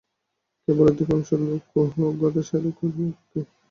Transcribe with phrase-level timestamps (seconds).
[0.63, 3.39] কেবল অধিকাংশ লোক উহা অজ্ঞাতসারে করিয়া থাকে।